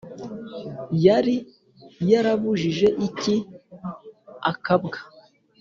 Yari 1.05 1.35
yarabujije 2.11 2.87
iki 3.07 3.35
akabwa? 4.51 4.97